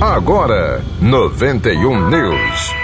[0.00, 2.74] Agora, 91 News.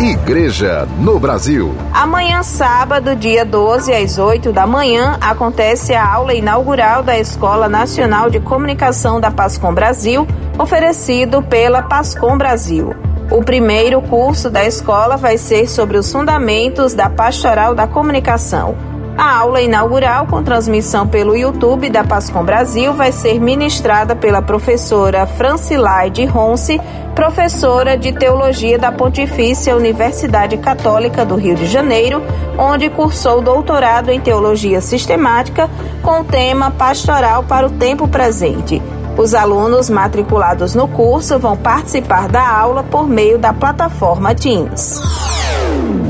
[0.00, 1.74] Igreja no Brasil.
[1.92, 8.28] Amanhã, sábado, dia 12, às 8 da manhã, acontece a aula inaugural da Escola Nacional
[8.28, 10.26] de Comunicação da Pascom Brasil,
[10.58, 12.94] oferecido pela Pascom Brasil.
[13.30, 18.93] O primeiro curso da escola vai ser sobre os fundamentos da pastoral da comunicação.
[19.16, 25.24] A aula inaugural, com transmissão pelo YouTube da Pascom Brasil, vai ser ministrada pela professora
[25.24, 26.80] Francilaide Ronce,
[27.14, 32.20] professora de Teologia da Pontifícia Universidade Católica do Rio de Janeiro,
[32.58, 35.70] onde cursou doutorado em Teologia Sistemática
[36.02, 38.82] com o tema Pastoral para o Tempo Presente.
[39.16, 45.00] Os alunos matriculados no curso vão participar da aula por meio da plataforma Teams.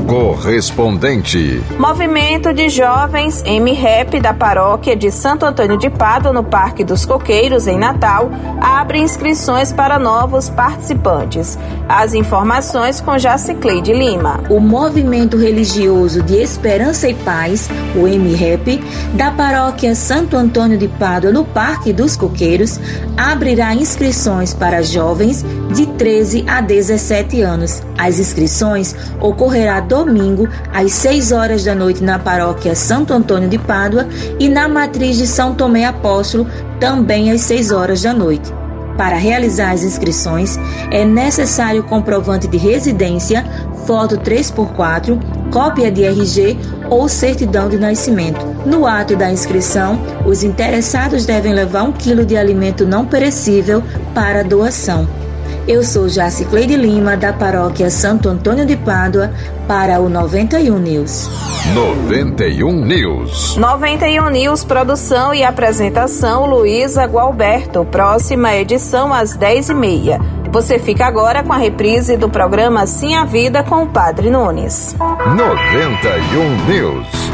[0.07, 1.63] Correspondente.
[1.79, 7.65] Movimento de Jovens M-Rap da paróquia de Santo Antônio de Pádua, no Parque dos Coqueiros,
[7.65, 8.29] em Natal,
[8.61, 11.57] abre inscrições para novos participantes.
[11.89, 14.43] As informações com Jacicleide Lima.
[14.47, 18.77] O Movimento Religioso de Esperança e Paz, o M-Rap,
[19.13, 22.79] da paróquia Santo Antônio de Pádua, no Parque dos Coqueiros,
[23.17, 25.43] abrirá inscrições para jovens
[25.73, 27.81] de 13 a 17 anos.
[27.97, 34.05] As inscrições ocorrerá domingo às 6 horas da noite na paróquia Santo Antônio de Pádua
[34.37, 36.45] e na matriz de São Tomé Apóstolo
[36.81, 38.53] também às 6 horas da noite.
[38.97, 40.57] Para realizar as inscrições,
[40.91, 43.45] é necessário comprovante de residência,
[43.85, 45.17] foto 3x4,
[45.51, 46.57] cópia de RG
[46.89, 48.45] ou certidão de nascimento.
[48.65, 53.81] No ato da inscrição, os interessados devem levar um quilo de alimento não perecível
[54.13, 55.24] para doação.
[55.67, 59.33] Eu sou Jaci Cleide Lima, da paróquia Santo Antônio de Pádua,
[59.67, 61.27] para o 91 News.
[61.73, 63.57] 91 News.
[63.57, 67.83] 91 News, produção e apresentação Luísa Gualberto.
[67.85, 70.21] Próxima edição às 10h30.
[70.51, 74.95] Você fica agora com a reprise do programa Sim a Vida com o Padre Nunes.
[74.99, 77.24] 91 News.